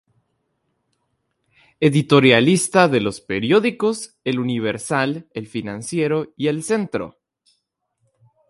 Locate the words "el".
4.23-4.39, 5.31-5.45, 6.47-6.63